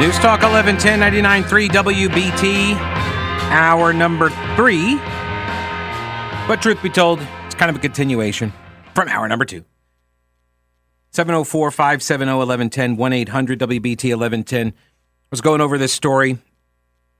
[0.00, 2.74] News Talk 1110 99.3 WBT,
[3.50, 4.96] hour number three.
[6.48, 8.50] But truth be told, it's kind of a continuation
[8.94, 9.62] from hour number two.
[11.10, 14.68] 704 570 1110 1 800 WBT 1110.
[14.68, 14.72] I
[15.30, 16.38] was going over this story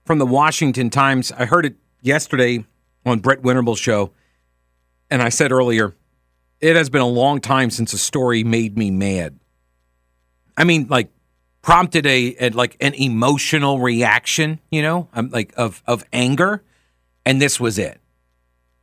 [0.03, 1.31] from the Washington Times.
[1.31, 2.65] I heard it yesterday
[3.05, 4.09] on Brett Winterble's show.
[5.11, 5.93] And I said earlier,
[6.59, 9.37] it has been a long time since a story made me mad.
[10.57, 11.11] I mean, like,
[11.61, 16.63] prompted a, a like an emotional reaction, you know, um, like of of anger,
[17.25, 17.99] and this was it.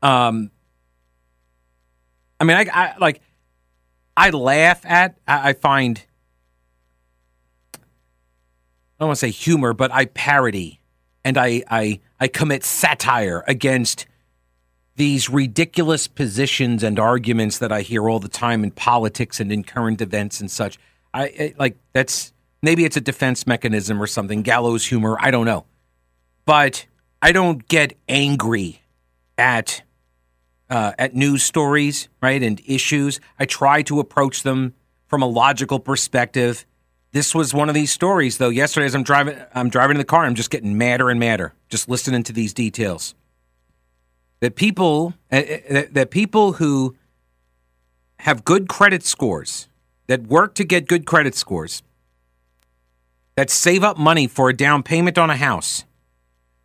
[0.02, 0.50] Um,
[2.40, 3.20] I mean, I, I like
[4.18, 6.04] I laugh at, I, I find,
[7.72, 7.78] I
[8.98, 10.80] don't want to say humor, but I parody
[11.24, 14.06] and I, I, I commit satire against
[14.96, 19.62] these ridiculous positions and arguments that I hear all the time in politics and in
[19.62, 20.80] current events and such.
[21.14, 25.16] I, I like that's maybe it's a defense mechanism or something, gallows humor.
[25.20, 25.66] I don't know,
[26.44, 26.86] but
[27.20, 28.82] I don't get angry
[29.36, 29.82] at
[30.70, 33.20] uh, at news stories, right, and issues.
[33.38, 34.74] I try to approach them
[35.06, 36.66] from a logical perspective.
[37.12, 38.50] This was one of these stories, though.
[38.50, 41.54] Yesterday, as I'm driving, I'm driving in the car, I'm just getting madder and madder,
[41.68, 43.14] just listening to these details.
[44.40, 45.42] That people, uh,
[45.90, 46.96] that people who
[48.20, 49.68] have good credit scores,
[50.06, 51.82] that work to get good credit scores,
[53.38, 55.84] that save up money for a down payment on a house,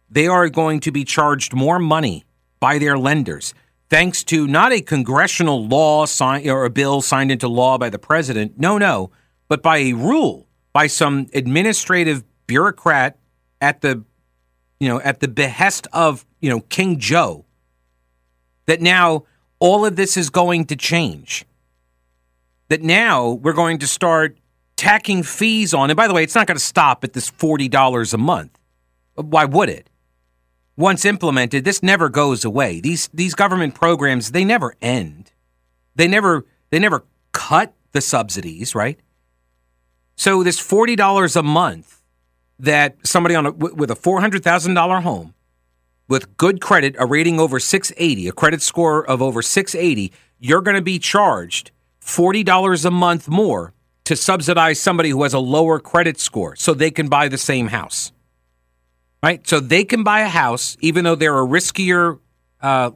[0.09, 2.25] they are going to be charged more money
[2.59, 3.53] by their lenders
[3.91, 7.99] thanks to not a congressional law sign or a bill signed into law by the
[7.99, 8.57] president.
[8.57, 9.11] No, no,
[9.47, 13.19] but by a rule by some administrative bureaucrat
[13.61, 14.03] at the
[14.79, 17.45] you know at the behest of you know King Joe
[18.65, 19.25] that now
[19.59, 21.45] all of this is going to change.
[22.69, 24.39] That now we're going to start
[24.83, 25.89] tacking fees on.
[25.89, 28.59] And by the way, it's not going to stop at this $40 a month.
[29.15, 29.89] Why would it?
[30.75, 32.79] once implemented, this never goes away.
[32.79, 35.31] These these government programs they never end.
[35.95, 38.99] They never they never cut the subsidies, right?
[40.15, 42.01] So this forty dollars a month
[42.59, 45.33] that somebody on a, with a four hundred thousand dollar home
[46.07, 50.11] with good credit, a rating over six eighty, a credit score of over six eighty,
[50.39, 53.73] you're going to be charged forty dollars a month more
[54.05, 57.67] to subsidize somebody who has a lower credit score so they can buy the same
[57.67, 58.11] house
[59.23, 59.47] right?
[59.47, 62.19] So they can buy a house even though they're a riskier
[62.61, 62.91] uh,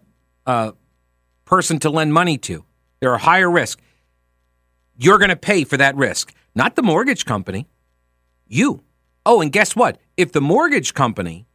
[0.45, 0.73] uh,
[1.45, 2.65] person to lend money to.
[2.99, 3.79] They're a higher risk.
[4.97, 7.67] You're going to pay for that risk, not the mortgage company.
[8.47, 8.83] You.
[9.25, 9.99] Oh, and guess what?
[10.17, 11.47] If the mortgage company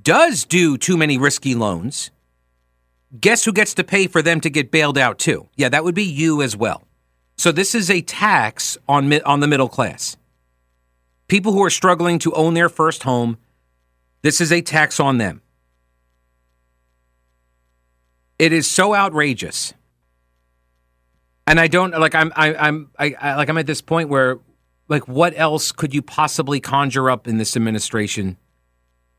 [0.00, 2.10] does do too many risky loans,
[3.18, 5.48] guess who gets to pay for them to get bailed out too?
[5.56, 6.86] Yeah, that would be you as well.
[7.40, 10.18] So this is a tax on on the middle class.
[11.26, 13.38] People who are struggling to own their first home
[14.20, 15.40] this is a tax on them.
[18.38, 19.72] It is so outrageous.
[21.46, 24.38] And I don't like I'm I, I'm I, I like I'm at this point where
[24.88, 28.36] like what else could you possibly conjure up in this administration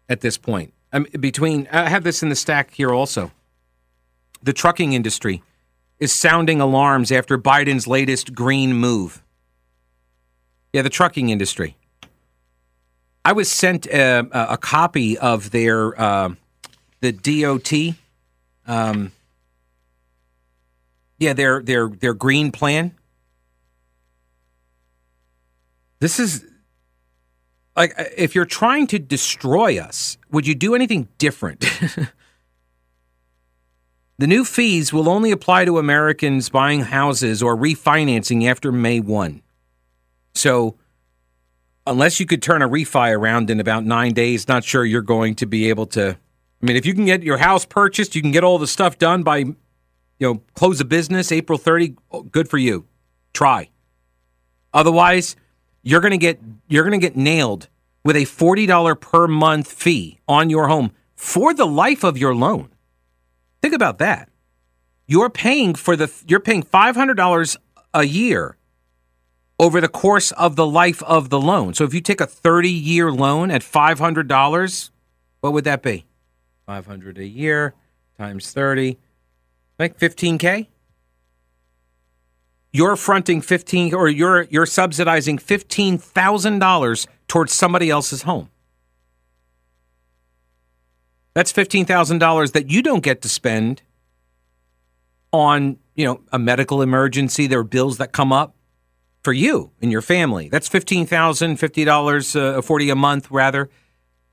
[0.08, 0.76] at this point?
[0.94, 3.32] I'm between I have this in the stack here also.
[4.44, 5.42] The trucking industry
[6.02, 9.24] is sounding alarms after Biden's latest green move.
[10.74, 11.78] Yeah, the trucking industry.
[13.24, 16.34] I was sent a, a copy of their uh,
[17.02, 17.96] the DOT,
[18.66, 19.12] um,
[21.20, 22.96] yeah, their their their green plan.
[26.00, 26.44] This is
[27.76, 31.64] like if you're trying to destroy us, would you do anything different?
[34.18, 39.42] the new fees will only apply to Americans buying houses or refinancing after May 1.
[40.34, 40.78] So
[41.88, 45.36] unless you could turn a refi around in about nine days, not sure you're going
[45.36, 46.18] to be able to.
[46.62, 48.98] I mean, if you can get your house purchased, you can get all the stuff
[48.98, 49.56] done by, you
[50.20, 51.96] know, close of business April 30.
[52.32, 52.86] Good for you.
[53.34, 53.70] Try.
[54.74, 55.36] Otherwise,
[55.84, 57.68] you're gonna get you're gonna get nailed
[58.04, 62.36] with a forty dollar per month fee on your home for the life of your
[62.36, 62.70] loan.
[63.62, 64.30] Think about that.
[65.08, 67.58] You're paying for the you're paying five hundred dollars
[67.94, 68.58] a year
[69.62, 71.74] over the course of the life of the loan.
[71.76, 74.90] So if you take a 30 year loan at $500,
[75.42, 76.06] what would that be?
[76.66, 77.76] 500 a year
[78.18, 78.98] times 30,
[79.78, 80.66] like 15K?
[82.74, 88.50] You're fronting 15 or you're you're subsidizing $15,000 towards somebody else's home.
[91.34, 93.82] That's $15,000 that you don't get to spend
[95.32, 98.56] on, you know, a medical emergency, there are bills that come up
[99.24, 100.50] for you and your family.
[100.50, 101.08] That's $15,000,
[101.58, 103.70] $50, uh, 40 a month rather,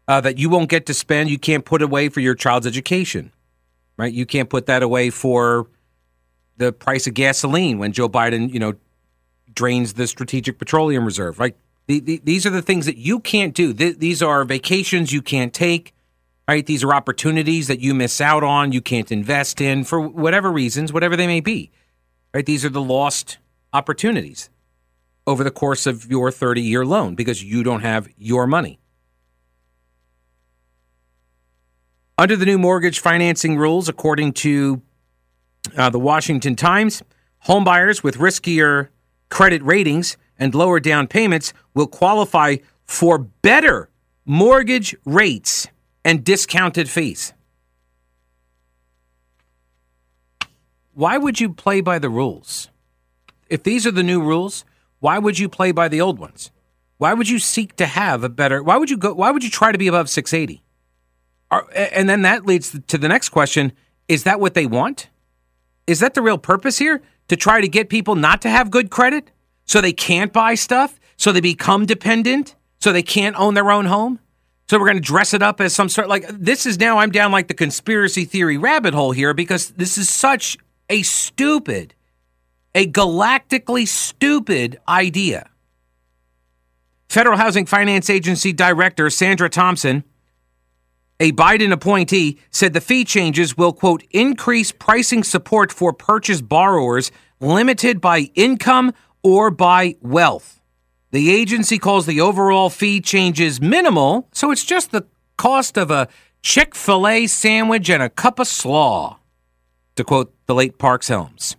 [0.09, 1.31] uh, that you won't get to spend.
[1.31, 3.33] You can't put away for your child's education,
[3.97, 4.13] right?
[4.13, 5.69] You can't put that away for
[6.57, 8.75] the price of gasoline when Joe Biden, you know,
[9.55, 11.57] drains the strategic petroleum reserve, right?
[11.87, 13.73] The, the, these are the things that you can't do.
[13.73, 15.95] Th- these are vacations you can't take,
[16.49, 16.65] right?
[16.65, 20.93] These are opportunities that you miss out on, you can't invest in for whatever reasons,
[20.93, 21.71] whatever they may be,
[22.33, 22.47] right?
[22.47, 23.37] These are the lost
[23.75, 24.49] opportunities
[25.27, 28.81] over the course of your 30 year loan because you don't have your money.
[32.17, 34.83] Under the new mortgage financing rules, according to
[35.77, 37.03] uh, the Washington Times,
[37.47, 38.89] homebuyers with riskier
[39.29, 43.91] credit ratings and lower down payments will qualify for better
[44.25, 45.69] mortgage rates
[46.09, 47.35] and discounted fees.
[50.95, 52.71] Why would you play by the rules?
[53.51, 54.65] If these are the new rules,
[55.01, 56.51] why would you play by the old ones?
[56.97, 58.63] Why would you seek to have a better?
[58.63, 59.13] Why would you go?
[59.13, 60.65] Why would you try to be above 680?
[61.51, 63.73] Are, and then that leads to the next question:
[64.09, 65.11] Is that what they want?
[65.87, 67.03] Is that the real purpose here?
[67.29, 69.31] To try to get people not to have good credit,
[69.67, 73.85] so they can't buy stuff, so they become dependent, so they can't own their own
[73.85, 74.21] home.
[74.69, 77.11] So we're going to dress it up as some sort like this is now I'm
[77.11, 80.59] down like the conspiracy theory rabbit hole here because this is such
[80.91, 81.95] a stupid
[82.75, 85.51] a galactically stupid idea.
[87.09, 90.05] Federal Housing Finance Agency Director Sandra Thompson,
[91.19, 97.11] a Biden appointee, said the fee changes will, quote, increase pricing support for purchase borrowers
[97.41, 98.93] limited by income
[99.23, 100.58] or by wealth.
[101.11, 105.07] The agency calls the overall fee changes minimal, so it's just the
[105.37, 106.09] cost of a
[106.43, 109.19] Chick fil A sandwich and a cup of slaw,
[109.97, 111.57] to quote the late Parks Helms.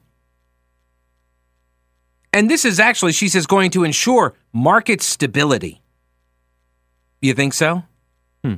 [2.31, 5.81] And this is actually, she says, going to ensure market stability.
[7.21, 7.83] You think so?
[8.43, 8.55] Hmm.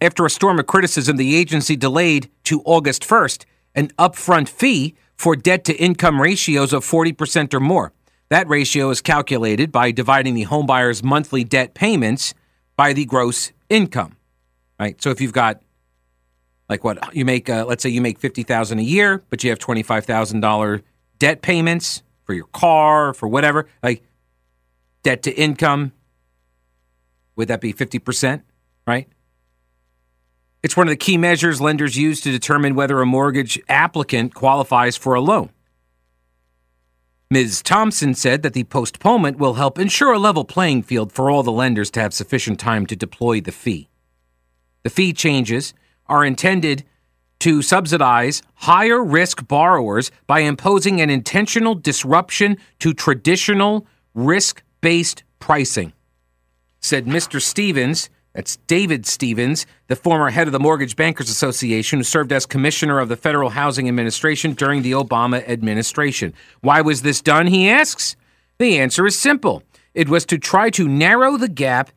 [0.00, 3.44] After a storm of criticism, the agency delayed to August 1st
[3.74, 7.92] an upfront fee for debt to income ratios of 40% or more.
[8.32, 12.32] That ratio is calculated by dividing the homebuyer's monthly debt payments
[12.76, 14.16] by the gross income.
[14.80, 15.00] Right?
[15.02, 15.60] So if you've got
[16.66, 19.58] like what you make uh, let's say you make 50,000 a year, but you have
[19.58, 20.82] $25,000
[21.18, 24.02] debt payments, for your car, for whatever, like
[25.02, 25.92] debt to income,
[27.36, 28.40] would that be 50%?
[28.86, 29.08] Right?
[30.62, 34.96] It's one of the key measures lenders use to determine whether a mortgage applicant qualifies
[34.96, 35.50] for a loan.
[37.32, 37.62] Ms.
[37.62, 41.50] Thompson said that the postponement will help ensure a level playing field for all the
[41.50, 43.88] lenders to have sufficient time to deploy the fee.
[44.82, 45.72] The fee changes
[46.08, 46.84] are intended
[47.38, 55.94] to subsidize higher risk borrowers by imposing an intentional disruption to traditional risk based pricing,
[56.80, 57.40] said Mr.
[57.40, 58.10] Stevens.
[58.32, 62.98] That's David Stevens, the former head of the Mortgage Bankers Association, who served as commissioner
[62.98, 66.32] of the Federal Housing Administration during the Obama administration.
[66.60, 68.16] Why was this done, he asks?
[68.58, 69.62] The answer is simple
[69.94, 71.90] it was to try to narrow the gap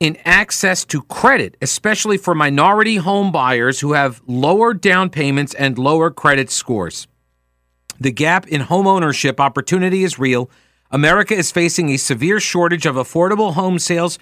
[0.00, 5.78] in access to credit, especially for minority home buyers who have lower down payments and
[5.78, 7.08] lower credit scores.
[7.98, 10.50] The gap in home ownership opportunity is real.
[10.90, 14.18] America is facing a severe shortage of affordable home sales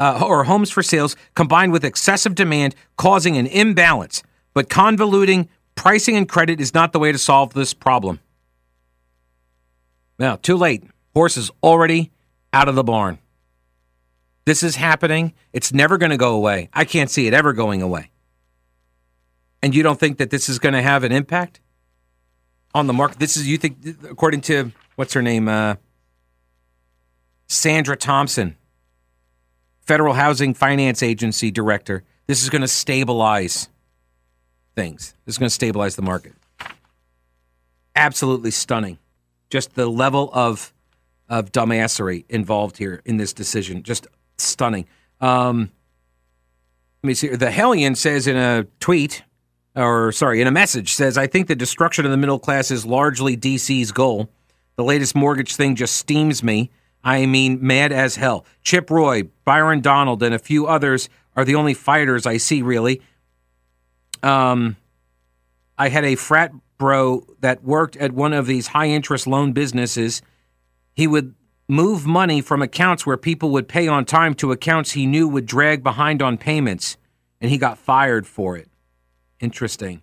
[0.00, 4.22] uh, or homes for sales combined with excessive demand, causing an imbalance.
[4.54, 8.18] But convoluting pricing and credit is not the way to solve this problem.
[10.18, 10.82] Now, too late.
[11.14, 12.10] Horse is already
[12.52, 13.18] out of the barn.
[14.44, 15.34] This is happening.
[15.52, 16.68] It's never going to go away.
[16.72, 18.10] I can't see it ever going away.
[19.62, 21.60] And you don't think that this is going to have an impact
[22.74, 23.18] on the market?
[23.18, 23.78] This is, you think,
[24.08, 25.48] according to what's her name?
[25.48, 25.76] Uh,
[27.48, 28.56] Sandra Thompson,
[29.80, 32.04] Federal Housing Finance Agency Director.
[32.26, 33.68] This is going to stabilize
[34.74, 35.14] things.
[35.24, 36.32] This is going to stabilize the market.
[37.96, 38.98] Absolutely stunning.
[39.50, 40.72] Just the level of
[41.28, 43.84] of dumbassery involved here in this decision.
[43.84, 44.86] Just stunning.
[45.20, 45.70] Um,
[47.02, 47.28] let me see.
[47.28, 49.22] The Hellion says in a tweet,
[49.76, 52.84] or sorry, in a message, says, I think the destruction of the middle class is
[52.84, 54.28] largely DC's goal.
[54.76, 56.70] The latest mortgage thing just steams me.
[57.02, 58.44] I mean, mad as hell.
[58.62, 63.00] Chip Roy, Byron Donald, and a few others are the only fighters I see, really.
[64.22, 64.76] Um,
[65.78, 70.20] I had a frat bro that worked at one of these high interest loan businesses.
[70.94, 71.34] He would
[71.68, 75.46] move money from accounts where people would pay on time to accounts he knew would
[75.46, 76.96] drag behind on payments,
[77.40, 78.68] and he got fired for it.
[79.38, 80.02] Interesting.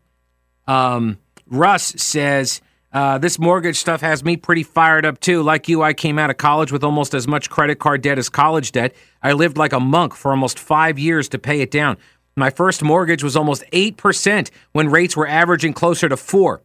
[0.66, 2.62] Um, Russ says,
[2.94, 5.44] uh, This mortgage stuff has me pretty fired up too.
[5.44, 8.30] Like you, I came out of college with almost as much credit card debt as
[8.30, 8.96] college debt.
[9.22, 11.98] I lived like a monk for almost five years to pay it down.
[12.36, 16.62] My first mortgage was almost 8% when rates were averaging closer to 4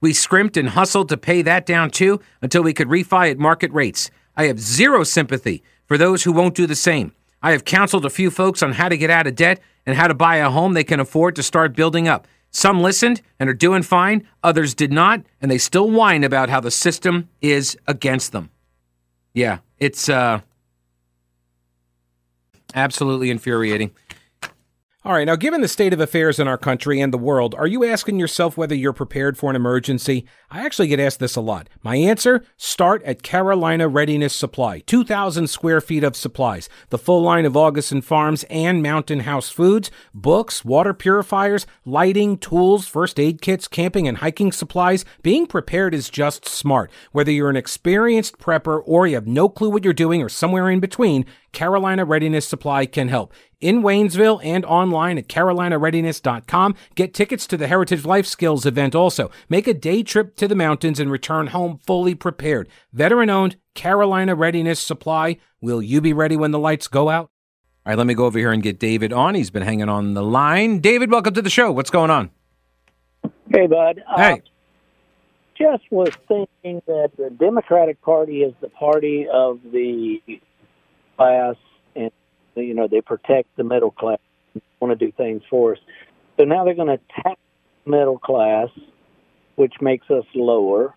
[0.00, 3.72] We scrimped and hustled to pay that down too until we could refi at market
[3.72, 4.10] rates.
[4.36, 7.12] I have zero sympathy for those who won't do the same.
[7.42, 10.06] I have counseled a few folks on how to get out of debt and how
[10.06, 12.26] to buy a home they can afford to start building up.
[12.56, 16.58] Some listened and are doing fine, others did not, and they still whine about how
[16.58, 18.48] the system is against them.
[19.34, 20.40] Yeah, it's uh,
[22.74, 23.90] absolutely infuriating.
[25.06, 27.68] All right, now, given the state of affairs in our country and the world, are
[27.68, 30.26] you asking yourself whether you're prepared for an emergency?
[30.50, 31.68] I actually get asked this a lot.
[31.84, 37.44] My answer start at Carolina Readiness Supply 2,000 square feet of supplies, the full line
[37.44, 43.68] of Augason Farms and Mountain House foods, books, water purifiers, lighting, tools, first aid kits,
[43.68, 45.04] camping and hiking supplies.
[45.22, 46.90] Being prepared is just smart.
[47.12, 50.68] Whether you're an experienced prepper or you have no clue what you're doing or somewhere
[50.68, 53.32] in between, Carolina Readiness Supply can help.
[53.62, 56.74] In Waynesville and online at carolinareadiness.com.
[56.94, 59.30] Get tickets to the Heritage Life Skills event also.
[59.48, 62.68] Make a day trip to the mountains and return home fully prepared.
[62.92, 65.38] Veteran owned Carolina Readiness Supply.
[65.62, 67.30] Will you be ready when the lights go out?
[67.86, 69.34] All right, let me go over here and get David on.
[69.34, 70.80] He's been hanging on the line.
[70.80, 71.72] David, welcome to the show.
[71.72, 72.30] What's going on?
[73.50, 74.02] Hey, bud.
[74.14, 74.32] Hey.
[74.32, 74.36] Uh,
[75.56, 80.20] just was thinking that the Democratic Party is the party of the
[81.16, 81.56] class,
[81.94, 82.10] and
[82.54, 84.18] you know they protect the middle class,
[84.80, 85.78] want to do things for us.
[86.36, 87.40] So now they're going to tax
[87.86, 88.68] middle class,
[89.56, 90.94] which makes us lower.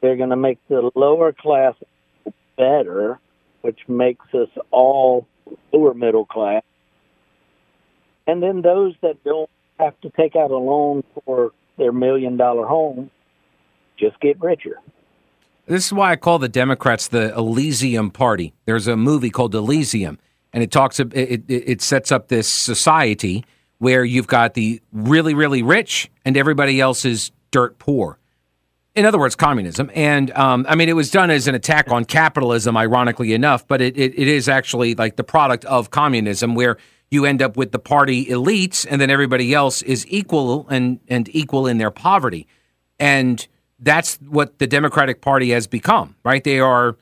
[0.00, 1.74] They're going to make the lower class
[2.56, 3.18] better,
[3.62, 5.26] which makes us all
[5.72, 6.62] lower middle class.
[8.26, 12.66] And then those that don't have to take out a loan for their million dollar
[12.66, 13.10] home
[13.98, 14.80] just get richer.
[15.68, 18.54] This is why I call the Democrats the Elysium Party.
[18.64, 20.18] There's a movie called Elysium,
[20.54, 23.44] and it talks it, it, it sets up this society
[23.76, 28.18] where you've got the really really rich and everybody else is dirt poor.
[28.94, 29.90] In other words, communism.
[29.94, 33.80] And um, I mean, it was done as an attack on capitalism, ironically enough, but
[33.80, 36.78] it, it, it is actually like the product of communism, where
[37.10, 41.28] you end up with the party elites, and then everybody else is equal and and
[41.36, 42.46] equal in their poverty.
[42.98, 43.46] And
[43.78, 46.42] that's what the Democratic Party has become, right?
[46.42, 46.96] They are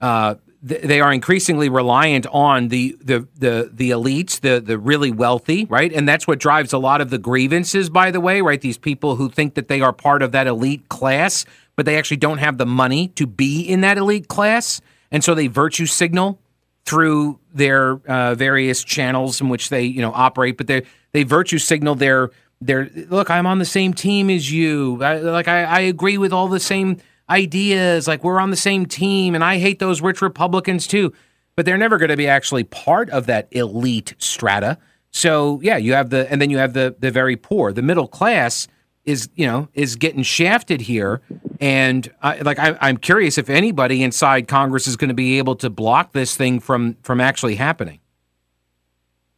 [0.00, 5.10] uh, th- they are increasingly reliant on the, the the the elites, the the really
[5.10, 5.92] wealthy, right?
[5.92, 8.60] And that's what drives a lot of the grievances, by the way, right?
[8.60, 11.44] These people who think that they are part of that elite class,
[11.76, 14.80] but they actually don't have the money to be in that elite class,
[15.10, 16.38] and so they virtue signal
[16.84, 21.58] through their uh, various channels in which they you know operate, but they they virtue
[21.58, 22.30] signal their
[22.60, 25.02] they're look i'm on the same team as you.
[25.02, 26.98] I, like I, I agree with all the same
[27.28, 28.08] ideas.
[28.08, 31.12] Like we're on the same team and i hate those rich republicans too.
[31.54, 34.78] But they're never going to be actually part of that elite strata.
[35.10, 37.72] So yeah you have the and then you have the the very poor.
[37.72, 38.68] The middle class
[39.04, 41.20] is you know is getting shafted here.
[41.60, 45.56] And I, like I, i'm curious if anybody inside congress is going to be able
[45.56, 48.00] to block this thing from from actually happening.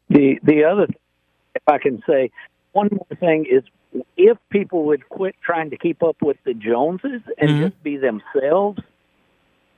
[0.09, 0.87] The the other
[1.55, 2.31] if i can say
[2.79, 3.65] one more thing is
[4.17, 7.63] if people would quit trying to keep up with the Joneses and mm-hmm.
[7.65, 8.79] just be themselves,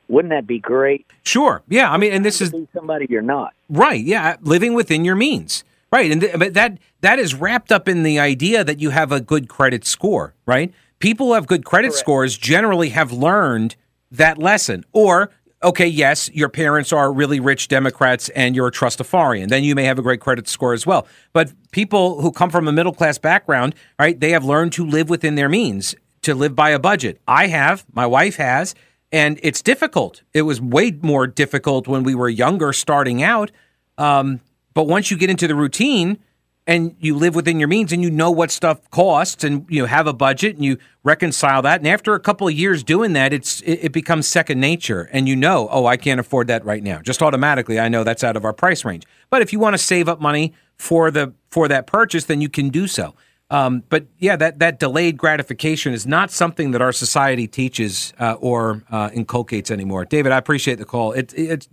[0.08, 1.06] wouldn't that be great?
[1.22, 1.62] Sure.
[1.68, 1.90] Yeah.
[1.90, 3.54] I mean, and this is somebody you're not.
[3.68, 4.04] Right.
[4.04, 4.36] Yeah.
[4.42, 5.64] Living within your means.
[5.90, 6.10] Right.
[6.10, 9.20] And th- but that that is wrapped up in the idea that you have a
[9.20, 10.34] good credit score.
[10.44, 10.74] Right.
[10.98, 12.00] People who have good credit Correct.
[12.00, 13.76] scores generally have learned
[14.10, 15.30] that lesson, or
[15.62, 19.48] okay, yes, your parents are really rich Democrats and you're a trustafarian.
[19.48, 21.06] Then you may have a great credit score as well.
[21.32, 25.10] But people who come from a middle class background, right, they have learned to live
[25.10, 27.20] within their means, to live by a budget.
[27.28, 28.74] I have, my wife has,
[29.12, 30.22] and it's difficult.
[30.32, 33.50] It was way more difficult when we were younger starting out.
[33.98, 34.40] Um,
[34.72, 36.18] but once you get into the routine,
[36.66, 40.06] and you live within your means and you know what stuff costs and you have
[40.06, 43.60] a budget and you reconcile that and after a couple of years doing that it's
[43.62, 47.00] it, it, becomes second nature and you know oh I can't afford that right now
[47.00, 49.78] just automatically I know that's out of our price range but if you want to
[49.78, 53.14] save up money for the for that purchase then you can do so
[53.50, 58.34] Um, but yeah, that, that delayed gratification is not something that our society teaches uh,
[58.40, 60.04] or uh, inculcates anymore.
[60.04, 61.12] David, I appreciate the call.
[61.12, 61.68] It, it,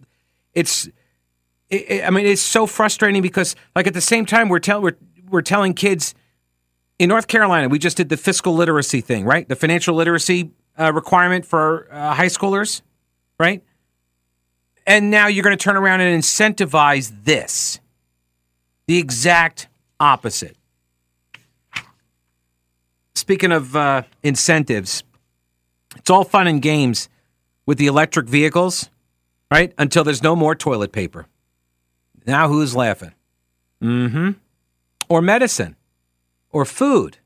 [0.56, 0.90] it's,
[1.70, 4.98] it, I mean, it's so frustrating because, like, at the same time, we're, tell, we're,
[5.30, 6.16] we're telling kids
[7.00, 9.48] in North Carolina, we just did the fiscal literacy thing, right?
[9.48, 12.82] The financial literacy uh, requirement for uh, high schoolers,
[13.40, 13.64] right?
[14.86, 17.80] And now you're going to turn around and incentivize this.
[18.88, 19.68] The exact
[20.00, 20.56] opposite.
[23.16, 25.04] Speaking of uh, incentives,
[25.98, 27.10] it's all fun and games
[27.66, 28.90] with the electric vehicles,
[29.52, 29.74] right?
[29.78, 31.28] Until there's no more toilet paper.
[32.28, 33.14] Now who's laughing?
[33.82, 34.32] Mm hmm.
[35.10, 35.78] Or medicine
[36.52, 37.18] or food.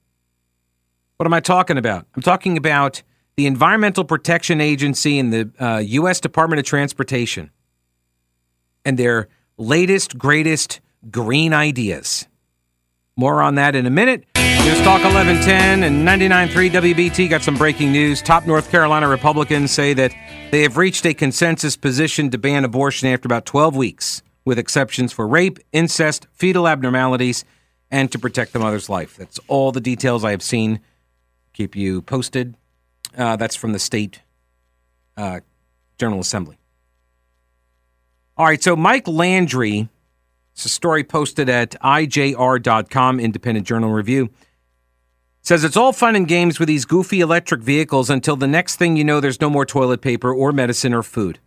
[1.18, 2.06] What am I talking about?
[2.16, 3.02] I'm talking about
[3.36, 6.20] the Environmental Protection Agency and the uh, U.S.
[6.20, 7.50] Department of Transportation
[8.86, 10.80] and their latest, greatest
[11.10, 12.28] green ideas.
[13.16, 14.26] More on that in a minute.
[14.36, 18.22] News Talk 1110 and 99.3 WBT got some breaking news.
[18.22, 20.14] Top North Carolina Republicans say that
[20.52, 25.14] they have reached a consensus position to ban abortion after about 12 weeks, with exceptions
[25.14, 27.46] for rape, incest, fetal abnormalities,
[27.90, 29.18] and to protect the mother's life.
[29.18, 30.80] That's all the details I have seen.
[31.54, 32.56] Keep you posted.
[33.18, 34.22] Uh, that's from the state
[35.18, 35.42] uh,
[35.98, 36.58] General Assembly.
[38.38, 39.90] All right, so Mike Landry,
[40.54, 44.30] it's a story posted at IJR.com, Independent Journal Review
[45.42, 48.96] says it's all fun and games with these goofy electric vehicles until the next thing
[48.96, 51.40] you know, there's no more toilet paper or medicine or food.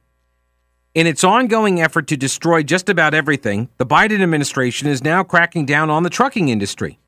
[0.95, 5.67] In its ongoing effort to destroy just about everything, the Biden administration is now cracking
[5.67, 7.01] down on the trucking industry.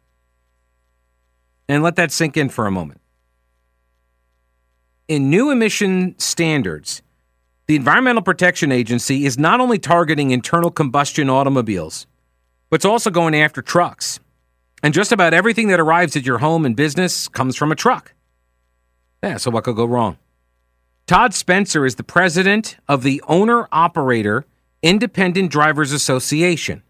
[1.68, 3.00] And let that sink in for a moment.
[5.06, 7.00] In new emission standards,
[7.68, 12.08] the Environmental Protection Agency is not only targeting internal combustion automobiles,
[12.70, 14.18] but it's also going after trucks.
[14.82, 18.14] And just about everything that arrives at your home and business comes from a truck.
[19.22, 20.18] Yeah, so what could go wrong?
[21.06, 24.44] Todd Spencer is the president of the Owner Operator
[24.82, 26.82] Independent Drivers Association.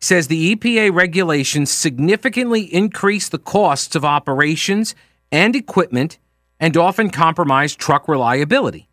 [0.00, 4.94] He says the EPA regulations significantly increase the costs of operations
[5.30, 6.18] and equipment
[6.58, 8.88] and often compromise truck reliability.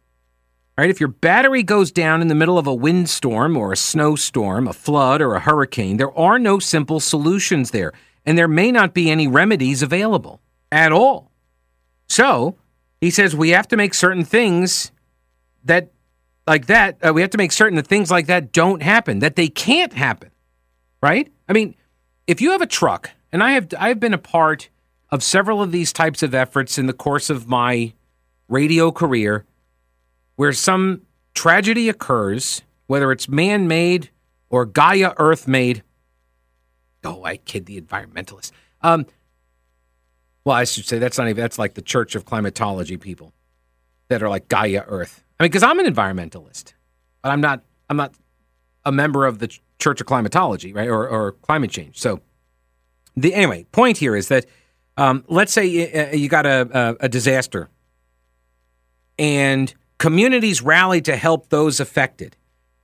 [0.78, 0.90] Right?
[0.90, 4.74] If your battery goes down in the middle of a windstorm or a snowstorm, a
[4.74, 7.94] flood or a hurricane, there are no simple solutions there,
[8.26, 10.42] and there may not be any remedies available
[10.74, 11.32] at all.
[12.10, 12.58] So,
[13.02, 14.92] he says we have to make certain things
[15.66, 15.92] that
[16.48, 19.36] like that, uh, we have to make certain that things like that don't happen, that
[19.36, 20.30] they can't happen.
[21.02, 21.32] Right?
[21.50, 21.76] I mean,
[22.28, 24.70] if you have a truck, and I have I've been a part
[25.10, 27.94] of several of these types of efforts in the course of my
[28.48, 29.46] radio career
[30.36, 31.02] where some
[31.34, 34.10] tragedy occurs, whether it's man made
[34.50, 35.84] or Gaia Earth made.
[37.04, 38.52] Oh, I kid the environmentalists.
[38.82, 39.06] Um,
[40.45, 43.34] well, I should say that's not even, that's like the Church of Climatology people
[44.10, 45.23] that are like Gaia Earth.
[45.39, 46.73] I mean, because I'm an environmentalist,
[47.21, 48.13] but I'm not, I'm not
[48.86, 50.89] a member of the Church of Climatology, right?
[50.89, 51.99] Or, or climate change.
[51.99, 52.21] So,
[53.15, 54.45] the anyway, point here is that
[54.97, 57.69] um, let's say you, got a, a, a disaster
[59.17, 62.36] and communities rally to help those affected.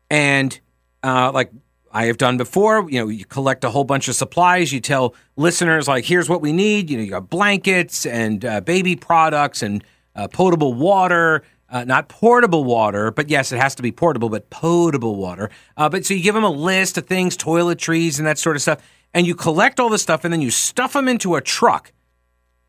[0.09, 0.59] And
[1.03, 1.51] uh, like
[1.97, 4.71] I have done before, you know, you collect a whole bunch of supplies.
[4.71, 6.91] You tell listeners, like, here's what we need.
[6.91, 9.83] You know, you got blankets and uh, baby products and
[10.15, 11.41] uh, potable water.
[11.71, 15.49] Uh, not portable water, but yes, it has to be portable, but potable water.
[15.75, 18.61] Uh, but so you give them a list of things, toiletries and that sort of
[18.61, 18.79] stuff,
[19.15, 21.91] and you collect all this stuff, and then you stuff them into a truck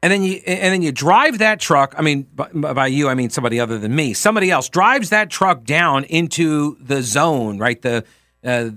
[0.02, 1.94] and then you and then you drive that truck.
[1.98, 4.14] I mean, by, by, you, I mean somebody other than me.
[4.14, 7.82] Somebody else drives that truck down into the zone, right?
[7.82, 8.04] The
[8.44, 8.70] uh,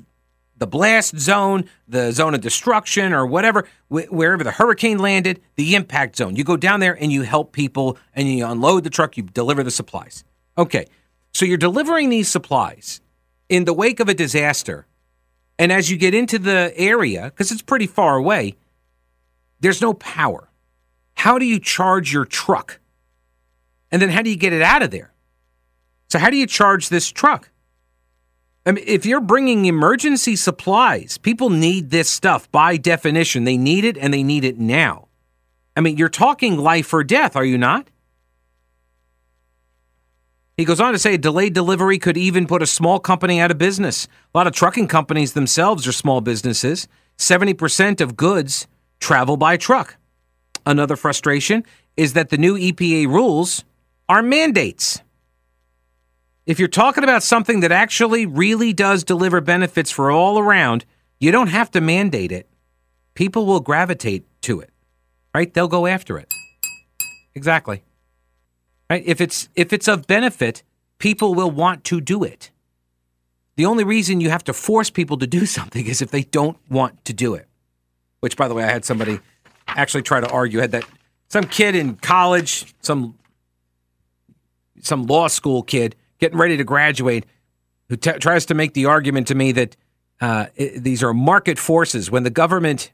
[0.61, 5.73] the blast zone, the zone of destruction, or whatever, wh- wherever the hurricane landed, the
[5.73, 6.35] impact zone.
[6.35, 9.17] You go down there and you help people, and you unload the truck.
[9.17, 10.23] You deliver the supplies.
[10.57, 10.85] Okay,
[11.33, 13.01] so you're delivering these supplies
[13.49, 14.85] in the wake of a disaster,
[15.57, 18.55] and as you get into the area, because it's pretty far away,
[19.59, 20.51] there's no power
[21.21, 22.79] how do you charge your truck?
[23.91, 25.13] And then how do you get it out of there?
[26.09, 27.50] So, how do you charge this truck?
[28.65, 33.43] I mean, if you're bringing emergency supplies, people need this stuff by definition.
[33.43, 35.07] They need it and they need it now.
[35.75, 37.89] I mean, you're talking life or death, are you not?
[40.57, 43.57] He goes on to say delayed delivery could even put a small company out of
[43.57, 44.07] business.
[44.33, 46.87] A lot of trucking companies themselves are small businesses.
[47.17, 48.67] 70% of goods
[48.99, 49.95] travel by truck.
[50.65, 51.63] Another frustration
[51.97, 53.63] is that the new EPA rules
[54.07, 55.01] are mandates.
[56.45, 60.85] If you're talking about something that actually really does deliver benefits for all around,
[61.19, 62.47] you don't have to mandate it.
[63.13, 64.71] people will gravitate to it,
[65.35, 65.53] right?
[65.53, 66.33] They'll go after it.
[67.35, 67.83] Exactly.
[68.89, 69.03] Right?
[69.05, 70.63] If it's if it's of benefit,
[70.97, 72.51] people will want to do it.
[73.57, 76.57] The only reason you have to force people to do something is if they don't
[76.69, 77.47] want to do it.
[78.21, 79.19] Which, by the way, I had somebody
[79.67, 80.59] actually try to argue.
[80.59, 80.85] Had that
[81.27, 83.17] some kid in college, some
[84.81, 87.25] some law school kid getting ready to graduate,
[87.89, 89.75] who t- tries to make the argument to me that
[90.21, 92.09] uh, it, these are market forces.
[92.09, 92.91] When the government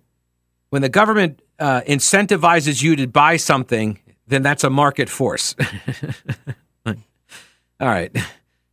[0.69, 5.55] when the government uh, incentivizes you to buy something, then that's a market force.
[6.85, 6.95] All
[7.87, 8.15] right,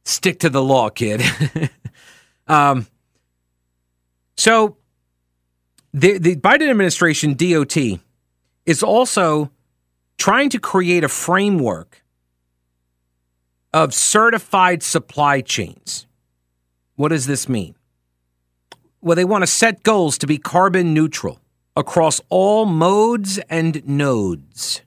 [0.05, 1.23] stick to the law, kid.
[2.47, 2.87] um,
[4.37, 4.77] so
[5.93, 7.77] the the Biden administration DOT
[8.65, 9.51] is also
[10.17, 12.04] trying to create a framework
[13.75, 16.07] of certified supply chains.
[16.95, 17.75] What does this mean?
[19.03, 21.41] Well, they want to set goals to be carbon neutral
[21.77, 24.83] across all modes and nodes,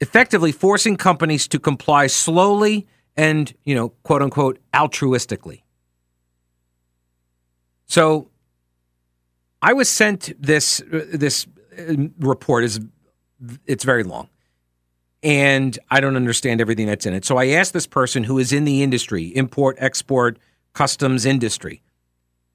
[0.00, 5.62] effectively forcing companies to comply slowly and, you know, quote unquote, altruistically.
[7.86, 8.28] So
[9.62, 11.46] I was sent this this
[11.78, 12.80] uh, report is
[13.64, 14.28] it's very long
[15.22, 17.24] and I don't understand everything that's in it.
[17.24, 20.38] So I asked this person who is in the industry, import, export,
[20.72, 21.82] customs industry.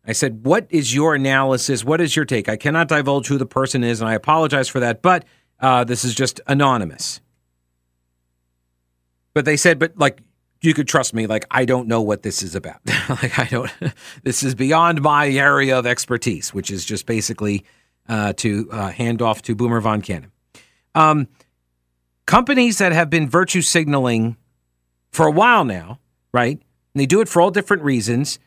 [0.06, 1.84] I said, What is your analysis?
[1.84, 2.50] What is your take?
[2.50, 5.26] I cannot divulge who the person is, and I apologize for that, but
[5.60, 7.22] uh, this is just anonymous.
[9.34, 10.22] But they said, But like,
[10.62, 12.80] you could trust me, like, I don't know what this is about.
[13.10, 13.72] like, I don't,
[14.24, 17.66] this is beyond my area of expertise, which is just basically
[18.08, 20.32] uh, to uh, hand off to Boomer Von Cannon.
[20.96, 21.28] Um,
[22.26, 24.38] companies that have been virtue signaling
[25.12, 26.00] for a while now,
[26.32, 26.58] right?
[26.58, 28.40] And they do it for all different reasons.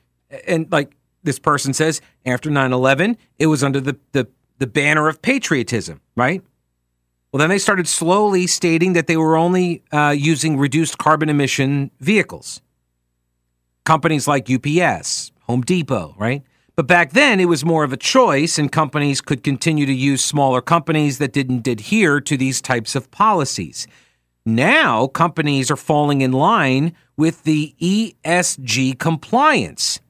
[0.47, 5.09] And like this person says, after 9 11, it was under the, the, the banner
[5.09, 6.43] of patriotism, right?
[7.33, 11.91] Well, then they started slowly stating that they were only uh, using reduced carbon emission
[12.01, 12.63] vehicles.
[13.85, 16.43] Companies like UPS, Home Depot, right?
[16.77, 20.23] But back then, it was more of a choice, and companies could continue to use
[20.23, 23.87] smaller companies that didn't adhere to these types of policies.
[24.45, 30.01] Now, companies are falling in line with the ESG compliance,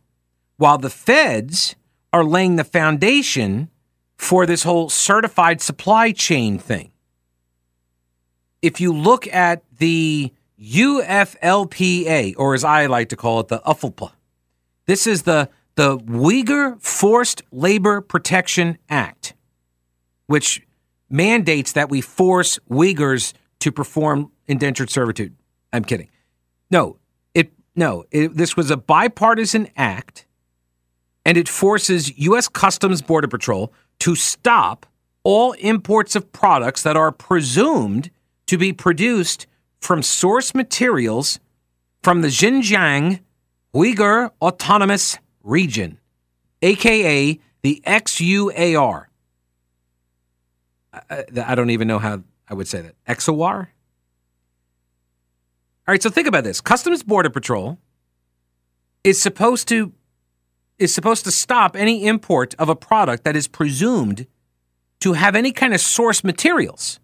[0.57, 1.77] while the feds
[2.13, 3.71] are laying the foundation
[4.17, 6.91] for this whole certified supply chain thing.
[8.61, 14.11] If you look at the UFLPA, or as I like to call it, the UFLPA,
[14.87, 19.35] this is the the Uyghur Forced Labor Protection Act,
[20.27, 20.67] which
[21.09, 25.37] mandates that we force Uyghurs to perform indentured servitude.
[25.73, 26.09] I'm kidding.
[26.71, 26.99] No,
[27.35, 30.27] it no, it, this was a bipartisan act
[31.25, 34.87] and it forces US Customs Border Patrol to stop
[35.25, 38.11] all imports of products that are presumed
[38.47, 39.47] to be produced
[39.81, 41.41] from source materials
[42.03, 43.21] from the Xinjiang
[43.75, 45.99] Uyghur Autonomous region,
[46.63, 49.07] aka the XUAR.
[50.93, 52.95] I, I don't even know how I would say that.
[53.07, 53.69] XOR?
[55.89, 56.61] All right, so think about this.
[56.61, 57.79] Customs Border Patrol
[59.05, 59.93] is supposed to
[60.79, 64.27] is supposed to stop any import of a product that is presumed
[65.01, 67.01] to have any kind of source materials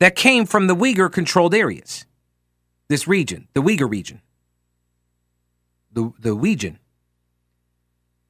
[0.00, 2.04] that came from the Uyghur controlled areas.
[2.88, 4.20] This region, the Uyghur region.
[5.92, 6.78] The the region.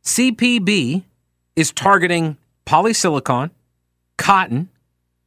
[0.04, 1.04] CPB
[1.56, 2.36] is targeting
[2.66, 3.50] polysilicon,
[4.16, 4.68] cotton,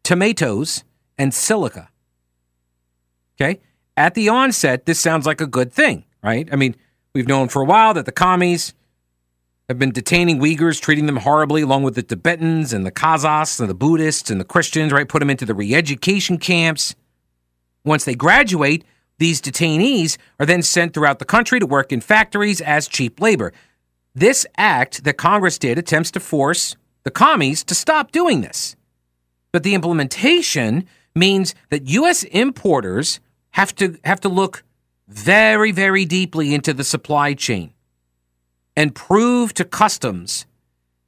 [0.04, 0.84] tomatoes,
[1.18, 1.90] and silica.
[3.36, 3.60] Okay?
[3.96, 6.48] At the onset, this sounds like a good thing, right?
[6.52, 6.76] I mean,
[7.14, 8.74] we've known for a while that the commies
[9.70, 13.70] have been detaining Uyghurs, treating them horribly, along with the Tibetans and the Kazakhs and
[13.70, 15.08] the Buddhists and the Christians, right?
[15.08, 16.96] Put them into the re education camps.
[17.86, 18.84] Once they graduate,
[19.20, 23.54] these detainees are then sent throughout the country to work in factories as cheap labor.
[24.16, 28.76] This act that Congress did attempts to force the commies to stop doing this.
[29.52, 32.24] But the implementation means that U.S.
[32.24, 33.20] importers
[33.52, 34.64] have to have to look
[35.08, 37.74] very, very deeply into the supply chain
[38.76, 40.46] and prove to customs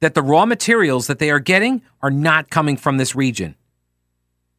[0.00, 3.56] that the raw materials that they are getting are not coming from this region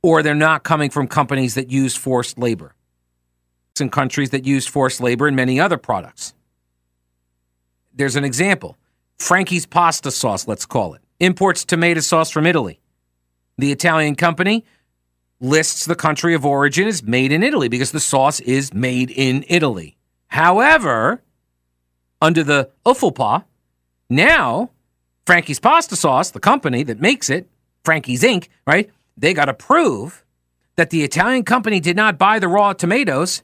[0.01, 2.73] or they're not coming from companies that use forced labor.
[3.79, 6.33] In countries that use forced labor and many other products.
[7.97, 8.77] There's an example
[9.17, 12.79] Frankie's pasta sauce, let's call it, imports tomato sauce from Italy.
[13.57, 14.65] The Italian company
[15.39, 19.43] lists the country of origin as made in Italy because the sauce is made in
[19.47, 19.97] Italy.
[20.27, 21.23] However,
[22.21, 23.45] under the UFLPA,
[24.09, 24.69] now
[25.25, 27.49] Frankie's Pasta Sauce, the company that makes it,
[27.83, 28.91] Frankie's Inc., right?
[29.17, 30.23] They got to prove
[30.75, 33.41] that the Italian company did not buy the raw tomatoes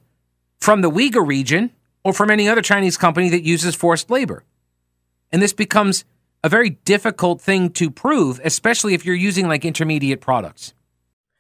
[0.60, 1.72] from the Uyghur region
[2.04, 4.44] or from any other Chinese company that uses forced labor.
[5.32, 6.06] And this becomes
[6.44, 10.74] a very difficult thing to prove, especially if you're using like intermediate products.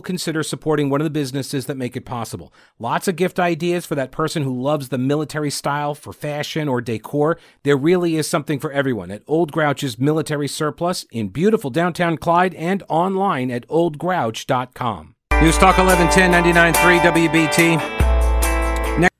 [0.00, 2.54] will consider supporting one of the businesses that make it possible.
[2.78, 6.80] Lots of gift ideas for that person who loves the military style for fashion or
[6.80, 7.36] decor.
[7.64, 12.54] There really is something for everyone at Old Grouch's Military Surplus in beautiful downtown Clyde
[12.54, 15.16] and online at oldgrouch.com.
[15.42, 18.98] News Talk 1110 99.3 WBT.
[19.00, 19.14] Next,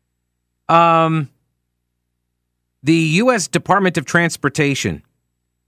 [0.71, 1.29] um,
[2.83, 3.49] the U.S.
[3.49, 5.03] Department of Transportation,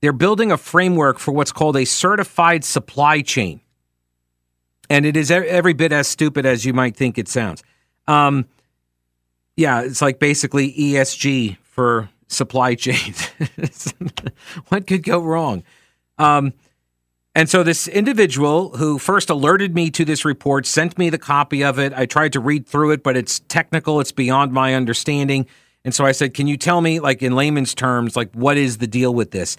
[0.01, 3.61] they're building a framework for what's called a certified supply chain
[4.93, 7.65] and it is every bit as stupid as you might think it sounds.
[8.07, 8.45] Um,
[9.57, 13.33] yeah, it's like basically ESG for supply chains.
[14.69, 15.63] what could go wrong?
[16.19, 16.53] Um,
[17.35, 21.65] and so this individual who first alerted me to this report sent me the copy
[21.65, 21.95] of it.
[21.95, 25.47] I tried to read through it, but it's technical, it's beyond my understanding.
[25.87, 28.77] And so I said, "Can you tell me like in layman's terms like what is
[28.77, 29.57] the deal with this?"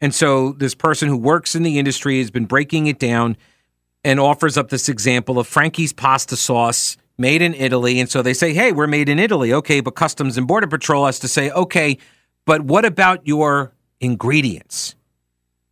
[0.00, 3.36] And so this person who works in the industry has been breaking it down
[4.04, 8.00] and offers up this example of Frankie's pasta sauce made in Italy.
[8.00, 9.52] And so they say, hey, we're made in Italy.
[9.52, 11.98] Okay, but Customs and Border Patrol has to say, okay,
[12.46, 14.94] but what about your ingredients?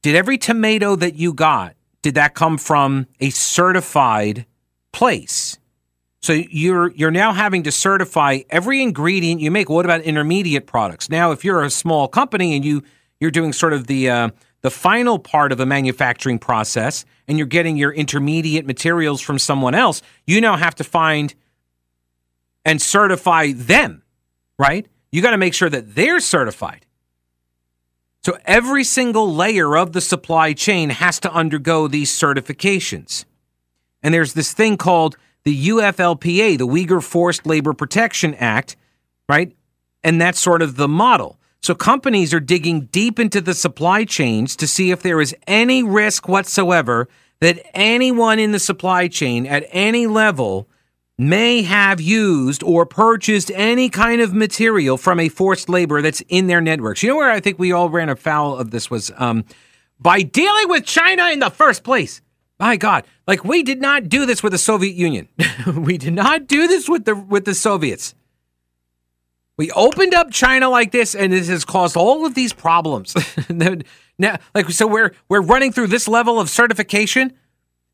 [0.03, 4.47] Did every tomato that you got, did that come from a certified
[4.93, 5.59] place?
[6.21, 9.71] So you're you're now having to certify every ingredient you make.
[9.71, 11.09] What about intermediate products?
[11.09, 12.83] Now, if you're a small company and you
[13.21, 17.47] you're doing sort of the uh, the final part of a manufacturing process and you're
[17.47, 21.35] getting your intermediate materials from someone else, you now have to find
[22.65, 24.03] and certify them,
[24.59, 24.87] right?
[25.13, 26.87] You got to make sure that they're certified.
[28.25, 33.25] So every single layer of the supply chain has to undergo these certifications.
[34.03, 38.77] And there's this thing called the UFLPA, the Uyghur Forced Labor Protection Act,
[39.29, 39.57] right?
[40.03, 41.39] And that's sort of the model.
[41.63, 45.83] So companies are digging deep into the supply chains to see if there is any
[45.83, 47.09] risk whatsoever
[47.41, 50.69] that anyone in the supply chain at any level
[51.19, 56.47] may have used or purchased any kind of material from a forced labor that's in
[56.47, 57.03] their networks.
[57.03, 59.45] You know where I think we all ran afoul of this was um,
[59.99, 62.23] by dealing with China in the first place.
[62.61, 65.29] My God, like we did not do this with the Soviet Union.
[65.77, 68.15] we did not do this with the with the Soviets.
[69.59, 73.15] We opened up China like this, and this has caused all of these problems.
[74.19, 77.37] now, like so, we're we're running through this level of certification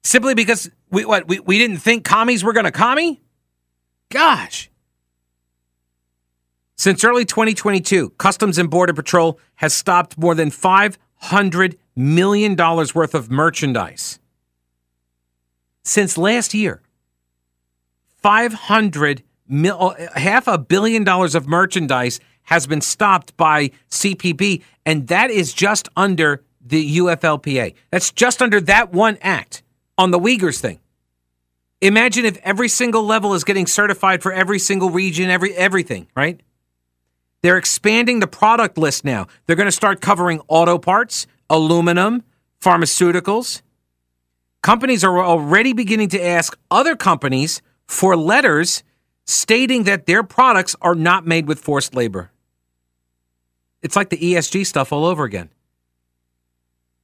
[0.05, 3.21] simply because we what we, we didn't think commies were going to commie.
[4.11, 4.71] Gosh.
[6.77, 13.31] Since early 2022, Customs and Border Patrol has stopped more than $500 million worth of
[13.31, 14.19] merchandise.
[15.85, 16.83] Since last year,
[18.23, 25.09] 500 mil, uh, half a billion dollars of merchandise has been stopped by CPB, and
[25.09, 27.75] that is just under the UFLPA.
[27.91, 29.63] That's just under that one act
[29.99, 30.81] on the Uyghurs thing.
[31.81, 36.41] Imagine if every single level is getting certified for every single region, every everything, right?
[37.43, 39.27] They're expanding the product list now.
[39.45, 42.23] They're going to start covering auto parts, aluminum,
[42.59, 43.61] pharmaceuticals.
[44.63, 48.83] Companies are already beginning to ask other companies for letters
[49.25, 52.31] stating that their products are not made with forced labor.
[53.83, 55.51] It's like the ESG stuff all over again.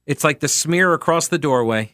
[0.05, 1.93] It's like the smear across the doorway.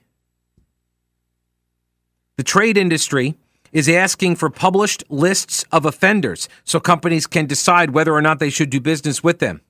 [2.37, 3.35] The trade industry
[3.71, 8.49] is asking for published lists of offenders so companies can decide whether or not they
[8.49, 9.61] should do business with them.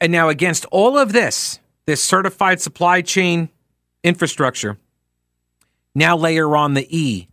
[0.00, 3.48] And now, against all of this, this certified supply chain
[4.02, 4.76] infrastructure,
[5.94, 7.28] now layer on the E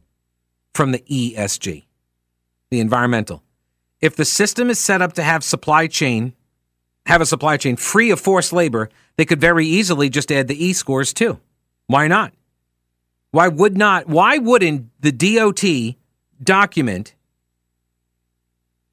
[0.74, 1.86] from the ESG
[2.70, 3.44] the environmental.
[4.02, 6.34] If the system is set up to have supply chain,
[7.06, 10.64] have a supply chain free of forced labor, they could very easily just add the
[10.64, 11.40] E scores too.
[11.88, 12.34] Why not?
[13.32, 14.08] Why would not?
[14.08, 15.96] Why wouldn't the DOT
[16.42, 17.16] document,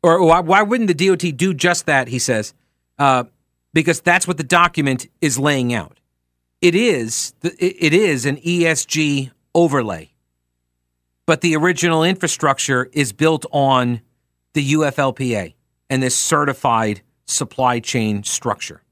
[0.03, 2.09] or why, why wouldn't the DOT do just that?
[2.09, 2.55] He says,
[2.99, 3.25] uh,
[3.73, 6.01] because that's what the document is laying out.
[6.61, 10.11] It is it is an ESG overlay.
[11.27, 14.01] But the original infrastructure is built on
[14.55, 15.55] the UFLPA
[15.91, 18.83] and this certified supply chain structure.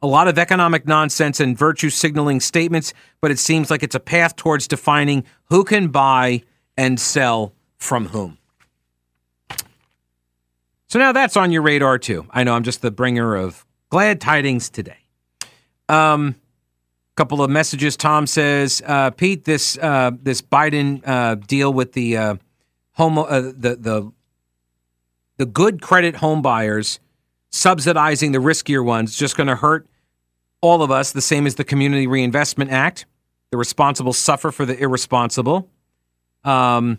[0.00, 4.00] A lot of economic nonsense and virtue signaling statements, but it seems like it's a
[4.00, 6.42] path towards defining who can buy
[6.76, 8.38] and sell from whom.
[10.86, 12.26] So now that's on your radar too.
[12.30, 14.98] I know I'm just the bringer of glad tidings today.
[15.88, 16.36] Um,
[17.16, 17.96] couple of messages.
[17.96, 22.36] Tom says, uh, Pete, this uh, this Biden uh, deal with the uh,
[22.92, 24.12] home uh, the the
[25.38, 27.00] the good credit home buyers
[27.50, 29.86] subsidizing the riskier ones just going to hurt
[30.60, 33.06] all of us the same as the Community Reinvestment Act.
[33.50, 35.68] The responsible suffer for the irresponsible.
[36.44, 36.98] Um,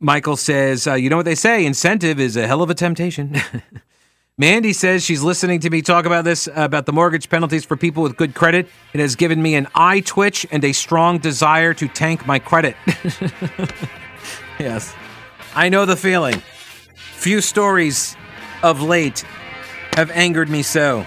[0.00, 3.36] Michael says, uh, you know what they say, incentive is a hell of a temptation.
[4.36, 8.02] Mandy says she's listening to me talk about this, about the mortgage penalties for people
[8.02, 8.68] with good credit.
[8.92, 12.74] It has given me an eye twitch and a strong desire to tank my credit.
[14.58, 14.92] yes,
[15.54, 16.42] I know the feeling.
[16.96, 18.16] Few stories
[18.64, 19.20] of late
[19.92, 21.06] have angered me so.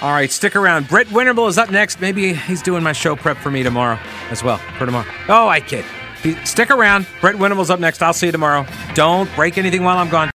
[0.00, 0.88] All right, stick around.
[0.88, 2.00] Brett Winterble is up next.
[2.00, 3.98] Maybe he's doing my show prep for me tomorrow
[4.30, 5.10] as well, for tomorrow.
[5.28, 5.84] Oh, I kid.
[6.44, 7.06] Stick around.
[7.20, 8.02] Brett Winterble's up next.
[8.02, 8.64] I'll see you tomorrow.
[8.94, 10.30] Don't break anything while I'm gone.